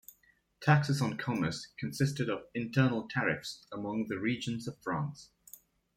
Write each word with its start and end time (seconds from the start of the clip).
Taxes 0.61 0.99
on 0.99 1.15
commerce 1.15 1.67
consisted 1.77 2.27
of 2.27 2.47
internal 2.55 3.07
tariffs 3.07 3.67
among 3.71 4.07
the 4.07 4.17
regions 4.17 4.67
of 4.67 4.81
France. 4.81 5.29